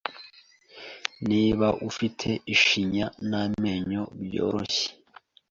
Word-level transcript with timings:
Niba 1.29 1.67
ufite 1.89 2.29
ishinya 2.55 3.05
n’amenyo 3.29 4.03
byoroshye 4.23 4.87